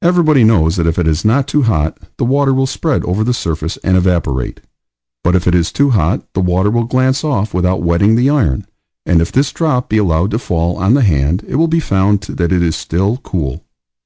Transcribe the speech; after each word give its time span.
Everybody 0.00 0.44
knows 0.44 0.76
that 0.76 0.86
if 0.86 0.98
it 0.98 1.06
is 1.06 1.22
not 1.22 1.46
too 1.46 1.64
hot 1.64 1.98
the 2.16 2.24
water 2.24 2.54
will 2.54 2.66
spread 2.66 3.04
over 3.04 3.22
the 3.22 3.34
surface 3.34 3.76
and 3.84 3.94
evaporate; 3.94 4.62
but 5.22 5.34
if 5.36 5.46
it 5.46 5.54
is 5.54 5.70
too 5.70 5.90
hot, 5.90 6.24
the 6.32 6.40
water 6.40 6.70
will 6.70 6.84
glance 6.86 7.22
off 7.22 7.52
without 7.52 7.82
wetting 7.82 8.16
the 8.16 8.30
iron, 8.30 8.66
and 9.04 9.20
if 9.20 9.30
this 9.30 9.52
drop 9.52 9.90
be 9.90 9.98
allowed 9.98 10.30
to 10.30 10.38
fall 10.38 10.76
on 10.78 10.94
the 10.94 11.02
hand 11.02 11.44
it 11.46 11.56
will 11.56 11.68
be 11.68 11.80
found 11.80 12.20
that 12.22 12.50
it 12.50 12.62
is 12.62 12.76
still 12.76 13.18
cool. 13.18 13.62